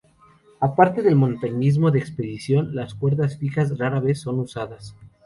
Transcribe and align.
Aparte 0.59 1.03
del 1.03 1.15
montañismo 1.15 1.91
de 1.91 1.99
expedición, 1.99 2.73
las 2.73 2.95
cuerdas 2.95 3.37
fijas 3.37 3.77
rara 3.77 3.99
vez 3.99 4.19
son 4.19 4.39
usadas. 4.39 4.95